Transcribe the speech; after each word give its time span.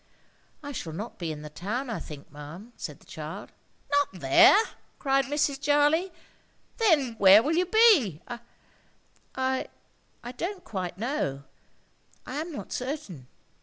"I 0.63 0.71
shall 0.71 0.93
not 0.93 1.19
be 1.19 1.31
in 1.31 1.43
the 1.43 1.49
town, 1.51 1.87
I 1.87 1.99
think, 1.99 2.31
ma'am," 2.31 2.73
said 2.75 2.99
the 3.01 3.05
child. 3.05 3.51
"Not 3.91 4.07
there!" 4.19 4.57
cried 4.97 5.25
Mrs. 5.25 5.61
Jarley. 5.61 6.11
"Then 6.77 7.13
where 7.19 7.43
will 7.43 7.53
you 7.55 7.67
be?" 7.67 8.19
"I—I—don't 9.35 10.63
quite 10.63 10.97
know. 10.97 11.43
I 12.25 12.37
am 12.37 12.51
not 12.51 12.71
certain." 12.73 13.27